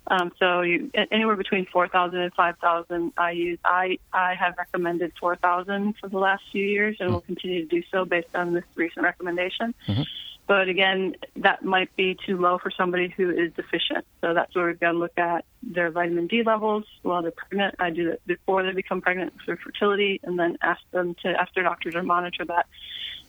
[0.08, 3.58] Um, so you, anywhere between 4,000 and 5,000 IUs.
[3.64, 7.82] I, I have recommended 4,000 for the last few years, and will continue to do
[7.90, 9.74] so based on this recent recommendation.
[9.86, 10.02] Mm-hmm.
[10.46, 14.04] But again, that might be too low for somebody who is deficient.
[14.20, 17.76] So that's where we've got to look at their vitamin D levels while they're pregnant.
[17.78, 21.54] I do that before they become pregnant for fertility, and then ask them to ask
[21.54, 22.66] their doctor to monitor that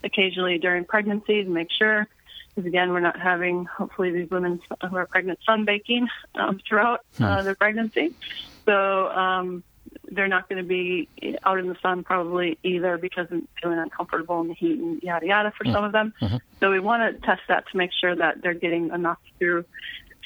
[0.04, 2.08] occasionally during pregnancy to make sure.
[2.50, 7.40] Because again, we're not having hopefully these women who are pregnant sunbaking um, throughout uh,
[7.40, 7.46] hmm.
[7.46, 8.14] their pregnancy.
[8.66, 9.64] So um,
[10.12, 11.10] they're not going to be
[11.44, 15.26] out in the sun probably either because I'm feeling uncomfortable in the heat and yada
[15.26, 15.74] yada for mm-hmm.
[15.74, 16.14] some of them.
[16.22, 16.38] Mm-hmm.
[16.60, 19.66] So we want to test that to make sure that they're getting enough through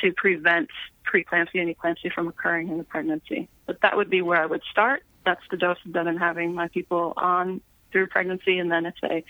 [0.01, 0.69] to prevent
[1.05, 3.49] preeclampsia and eclampsia from occurring in the pregnancy.
[3.65, 5.03] But that would be where I would start.
[5.25, 9.23] That's the dose that I'm having my people on through pregnancy, and then if they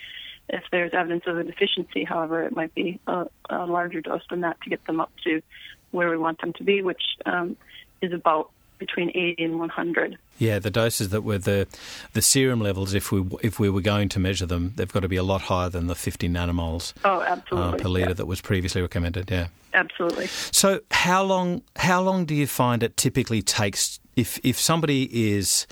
[0.49, 4.41] if there's evidence of a deficiency, however, it might be a, a larger dose than
[4.41, 5.41] that to get them up to
[5.91, 7.55] where we want them to be, which um,
[8.01, 10.17] is about between 80 and 100.
[10.37, 11.67] Yeah, the doses that were the
[12.13, 15.09] the serum levels, if we if we were going to measure them, they've got to
[15.09, 17.79] be a lot higher than the 50 nanomoles oh, absolutely.
[17.79, 18.13] Uh, per litre yeah.
[18.13, 19.29] that was previously recommended.
[19.29, 20.27] Yeah, absolutely.
[20.27, 25.67] So, how long how long do you find it typically takes if if somebody is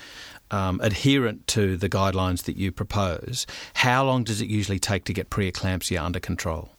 [0.52, 3.48] um, adherent to the guidelines that you propose?
[3.74, 6.72] How long does it usually take to get preeclampsia under control?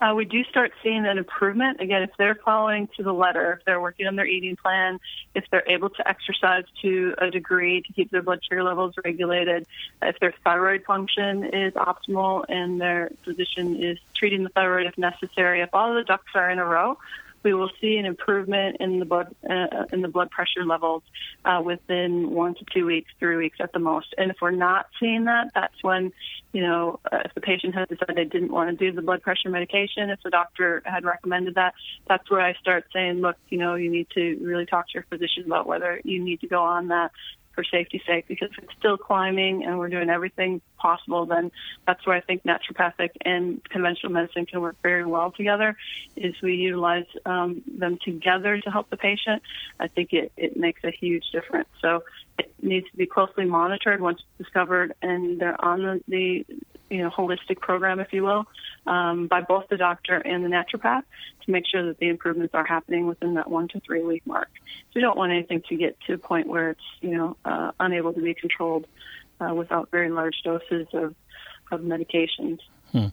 [0.00, 1.80] Uh, we do start seeing an improvement.
[1.80, 5.00] Again, if they're following to the letter, if they're working on their eating plan,
[5.34, 9.66] if they're able to exercise to a degree to keep their blood sugar levels regulated,
[10.02, 15.62] if their thyroid function is optimal and their physician is treating the thyroid if necessary,
[15.62, 16.98] if all the ducks are in a row,
[17.46, 21.04] we will see an improvement in the blood uh, in the blood pressure levels
[21.44, 24.12] uh, within one to two weeks, three weeks at the most.
[24.18, 26.12] And if we're not seeing that, that's when
[26.52, 29.22] you know uh, if the patient has decided they didn't want to do the blood
[29.22, 31.74] pressure medication, if the doctor had recommended that,
[32.08, 35.06] that's where I start saying, look, you know, you need to really talk to your
[35.08, 37.12] physician about whether you need to go on that
[37.56, 41.50] for safety's sake because if it's still climbing and we're doing everything possible, then
[41.86, 45.76] that's where I think naturopathic and conventional medicine can work very well together.
[46.14, 49.42] Is we utilize um, them together to help the patient.
[49.80, 51.68] I think it, it makes a huge difference.
[51.80, 52.04] So
[52.62, 56.46] needs to be closely monitored once it's discovered and they're on the, the
[56.90, 58.44] you know, holistic program, if you will,
[58.86, 61.02] um, by both the doctor and the naturopath
[61.44, 64.48] to make sure that the improvements are happening within that one to three week mark.
[64.54, 67.72] So we don't want anything to get to a point where it's, you know, uh,
[67.80, 68.86] unable to be controlled
[69.40, 71.14] uh, without very large doses of,
[71.72, 72.58] of medications.
[72.92, 73.06] Hmm.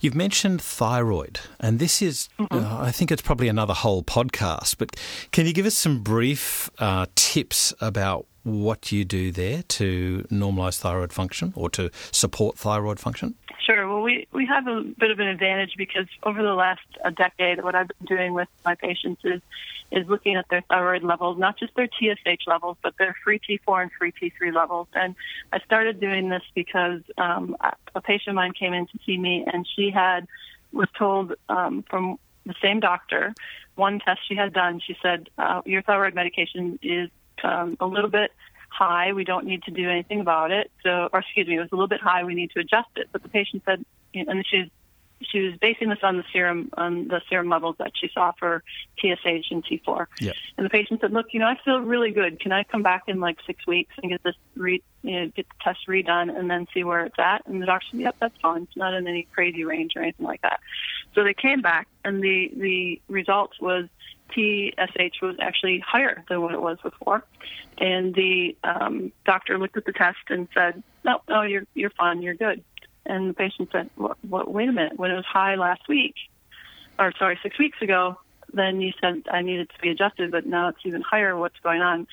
[0.00, 2.58] You've mentioned thyroid, and this is, mm-hmm.
[2.58, 4.96] uh, I think it's probably another whole podcast, but
[5.30, 10.78] can you give us some brief uh, tips about what you do there to normalise
[10.78, 13.34] thyroid function or to support thyroid function?
[13.64, 13.88] Sure.
[13.88, 16.82] Well, we, we have a bit of an advantage because over the last
[17.16, 19.40] decade, what I've been doing with my patients is
[19.90, 23.82] is looking at their thyroid levels, not just their TSH levels, but their free T4
[23.82, 24.88] and free T3 levels.
[24.94, 25.14] And
[25.52, 27.56] I started doing this because um,
[27.94, 30.26] a patient of mine came in to see me, and she had
[30.72, 33.34] was told um, from the same doctor
[33.76, 34.80] one test she had done.
[34.84, 37.10] She said uh, your thyroid medication is
[37.44, 38.32] um, a little bit
[38.68, 39.12] high.
[39.12, 40.70] We don't need to do anything about it.
[40.82, 42.24] So, or excuse me, it was a little bit high.
[42.24, 43.08] We need to adjust it.
[43.12, 43.84] But the patient said,
[44.14, 44.68] and she's
[45.30, 48.62] she was basing this on the serum on the serum levels that she saw for
[48.98, 50.06] TSH and T4.
[50.20, 50.34] Yep.
[50.56, 52.40] And the patient said, "Look, you know, I feel really good.
[52.40, 55.46] Can I come back in like six weeks and get this re, you know, get
[55.48, 58.40] the test redone and then see where it's at?" And the doctor said, "Yep, that's
[58.40, 58.62] fine.
[58.62, 60.60] It's not in any crazy range or anything like that."
[61.14, 63.86] So they came back, and the the results was
[64.30, 67.24] TSH was actually higher than what it was before.
[67.78, 72.22] And the um, doctor looked at the test and said, "No, no, you're you're fine.
[72.22, 72.62] You're good."
[73.06, 74.98] And the patient said, well, well, "Wait a minute.
[74.98, 76.14] When it was high last week,
[76.98, 78.18] or sorry, six weeks ago,
[78.52, 81.36] then you said I needed to be adjusted, but now it's even higher.
[81.36, 82.06] What's going on?"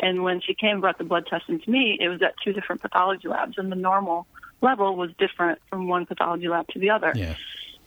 [0.00, 2.52] And when she came and brought the blood test into me, it was at two
[2.52, 4.26] different pathology labs, and the normal
[4.60, 7.12] level was different from one pathology lab to the other.
[7.14, 7.34] Yeah.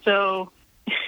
[0.03, 0.51] So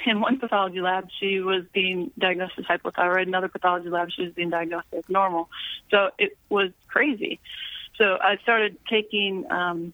[0.06, 3.28] in one pathology lab, she was being diagnosed as hypothyroid.
[3.28, 5.49] Another pathology lab, she was being diagnosed as normal.
[5.91, 7.39] So it was crazy.
[7.97, 9.93] So I started taking um,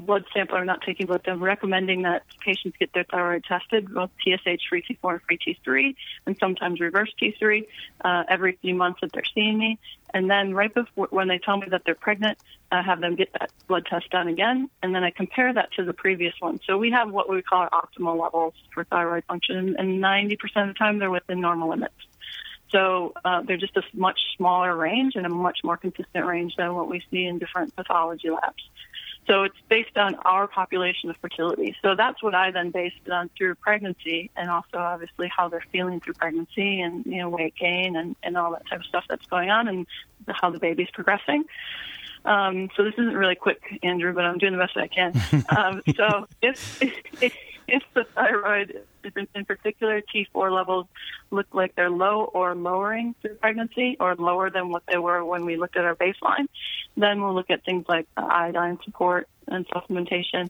[0.00, 4.10] blood sample, or not taking blood sample, recommending that patients get their thyroid tested, both
[4.22, 5.94] TSH, free T4, and free T3,
[6.26, 7.66] and sometimes reverse T3
[8.04, 9.78] uh, every few months that they're seeing me.
[10.12, 12.38] And then right before, when they tell me that they're pregnant,
[12.72, 15.84] I have them get that blood test done again, and then I compare that to
[15.84, 16.60] the previous one.
[16.66, 20.68] So we have what we call our optimal levels for thyroid function, and 90% of
[20.68, 21.94] the time they're within normal limits.
[22.70, 26.74] So uh, they're just a much smaller range and a much more consistent range than
[26.74, 28.62] what we see in different pathology labs.
[29.26, 31.76] So it's based on our population of fertility.
[31.82, 35.64] So that's what I then based it on through pregnancy and also obviously how they're
[35.70, 39.04] feeling through pregnancy and, you know, weight gain and, and all that type of stuff
[39.08, 39.86] that's going on and
[40.28, 41.44] how the baby's progressing.
[42.24, 45.12] Um, so this isn't really quick, Andrew, but I'm doing the best I can.
[45.56, 46.82] um, so if,
[47.22, 47.34] if,
[47.70, 48.82] if the thyroid,
[49.34, 50.86] in particular T4 levels,
[51.30, 55.44] look like they're low or lowering through pregnancy or lower than what they were when
[55.44, 56.48] we looked at our baseline,
[56.96, 60.48] then we'll look at things like iodine support and supplementation.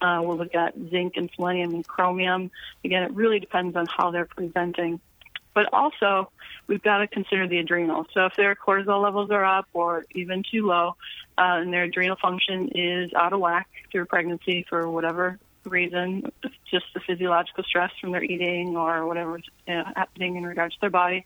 [0.00, 2.50] Uh, we'll look at zinc and selenium and chromium.
[2.84, 5.00] Again, it really depends on how they're presenting
[5.54, 6.30] but also,
[6.66, 8.06] we've got to consider the adrenal.
[8.14, 10.96] So if their cortisol levels are up or even too low,
[11.36, 15.38] uh, and their adrenal function is out of whack through pregnancy for whatever
[15.70, 16.30] reason,
[16.70, 20.80] just the physiological stress from their eating or whatever's you know, happening in regards to
[20.80, 21.24] their body,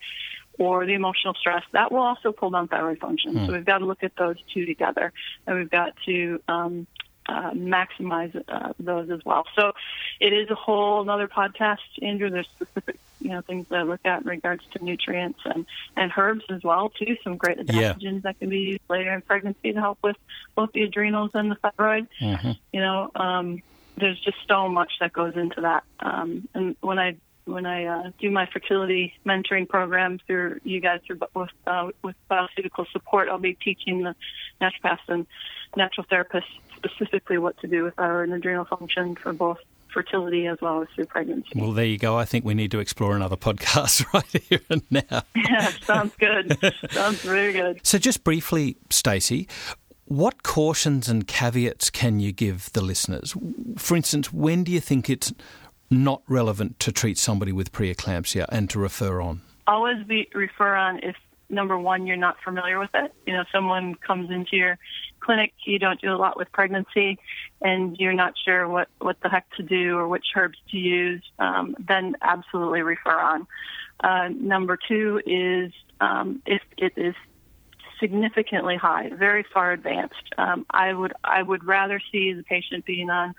[0.58, 3.34] or the emotional stress, that will also pull down thyroid function.
[3.34, 3.46] Mm.
[3.46, 5.12] So we've got to look at those two together,
[5.46, 6.86] and we've got to um,
[7.28, 9.44] uh, maximize uh, those as well.
[9.54, 9.72] So
[10.20, 12.30] it is a whole another podcast, Andrew.
[12.30, 15.66] There's specific you know things that I look at in regards to nutrients and
[15.96, 17.16] and herbs as well too.
[17.24, 18.20] Some great adaptogens yeah.
[18.22, 20.16] that can be used later in pregnancy to help with
[20.54, 22.08] both the adrenals and the thyroid.
[22.20, 22.52] Mm-hmm.
[22.72, 23.62] You know, um,
[23.98, 25.84] there's just so much that goes into that.
[26.00, 27.16] Um, and when I
[27.46, 32.16] when I uh, do my fertility mentoring program through you guys through with uh, with
[32.30, 34.14] biophysical support, I'll be teaching the
[34.60, 35.26] naturopaths and
[35.76, 36.44] natural therapists
[36.76, 39.58] specifically what to do with our adrenal function for both
[39.96, 41.48] fertility as well as through pregnancy.
[41.54, 42.18] Well, there you go.
[42.18, 45.22] I think we need to explore another podcast right here and now.
[45.34, 46.58] Yeah, sounds good.
[46.90, 47.80] sounds very good.
[47.82, 49.48] So, just briefly, Stacey,
[50.06, 53.34] what cautions and caveats can you give the listeners?
[53.76, 55.32] For instance, when do you think it's
[55.90, 59.42] not relevant to treat somebody with preeclampsia and to refer on?
[59.66, 61.16] Always be refer on if
[61.48, 63.12] number one you're not familiar with it.
[63.26, 64.78] You know, someone comes into your
[65.20, 67.18] clinic, you don't do a lot with pregnancy,
[67.60, 71.22] and you're not sure what, what the heck to do or which herbs to use,
[71.38, 73.46] um, then absolutely refer on.
[74.02, 77.14] Uh, number two is um, if it is
[78.00, 80.34] significantly high, very far advanced.
[80.38, 83.34] Um, I would I would rather see the patient being on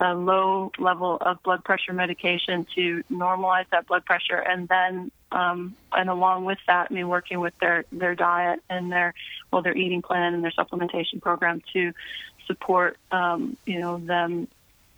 [0.00, 5.74] a low level of blood pressure medication to normalize that blood pressure, and then um,
[5.92, 9.14] and along with that, I mean, working with their their diet and their
[9.52, 11.92] well, their eating plan and their supplementation program to
[12.46, 14.48] support um, you know them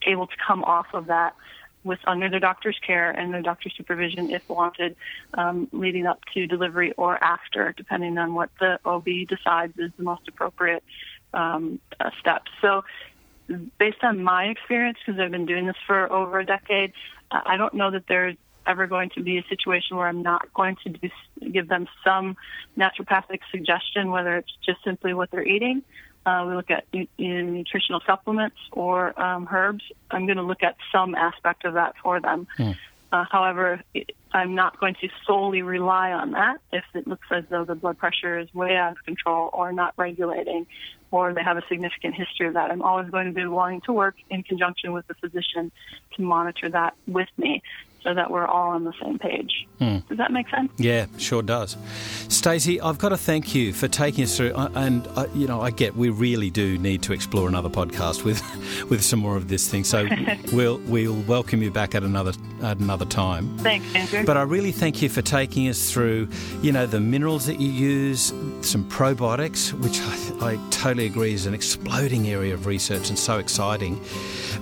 [0.03, 1.35] able to come off of that
[1.85, 4.97] with under their doctor's care and their doctor's supervision if wanted,
[5.35, 10.03] um, leading up to delivery or after, depending on what the OB decides is the
[10.03, 10.83] most appropriate
[11.35, 12.51] um, uh, steps.
[12.61, 12.85] So
[13.79, 16.93] based on my experience, because I've been doing this for over a decade,
[17.31, 20.77] I don't know that there's ever going to be a situation where I'm not going
[20.85, 21.11] to do,
[21.51, 22.37] give them some
[22.77, 25.83] naturopathic suggestion, whether it's just simply what they're eating.
[26.29, 29.83] Uh, we look at nu- nutritional supplements or um, herbs.
[30.11, 32.47] I'm going to look at some aspect of that for them.
[32.59, 32.77] Mm.
[33.11, 37.45] Uh, however, it, I'm not going to solely rely on that if it looks as
[37.49, 40.67] though the blood pressure is way out of control or not regulating
[41.11, 42.71] or they have a significant history of that.
[42.71, 45.73] I'm always going to be wanting to work in conjunction with the physician
[46.17, 47.63] to monitor that with me
[48.03, 49.67] so that we're all on the same page.
[49.79, 49.99] Hmm.
[50.09, 50.71] Does that make sense?
[50.77, 51.77] Yeah, sure does.
[52.29, 54.55] Stacey, I've got to thank you for taking us through.
[54.55, 58.41] And uh, you know, I get we really do need to explore another podcast with
[58.91, 59.85] with some more of this thing.
[59.85, 60.09] So
[60.53, 62.33] we'll we'll welcome you back at another
[62.63, 63.59] at another time.
[63.59, 64.25] Thanks, Andrew.
[64.25, 66.29] But I really thank you for taking us through.
[66.63, 68.33] You know, the minerals that you use,
[68.63, 73.39] some probiotics, which I, I totally agree is an exploding area of research and so
[73.39, 74.01] exciting.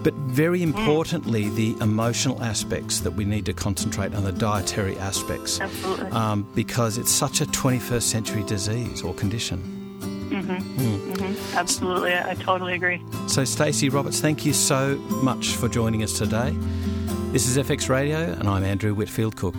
[0.02, 0.76] But very hmm.
[0.76, 1.54] importantly, mm.
[1.54, 5.60] the emotional aspects that we need to concentrate on the dietary aspects.
[5.60, 6.10] Absolutely.
[6.10, 9.58] Um, because it's such a 21st century disease or condition.
[10.30, 10.80] Mm-hmm.
[10.80, 11.12] Mm.
[11.14, 11.56] Mm-hmm.
[11.56, 13.02] Absolutely, I totally agree.
[13.28, 16.50] So, Stacey Roberts, thank you so much for joining us today.
[17.32, 19.54] This is FX Radio, and I'm Andrew Whitfield Cook.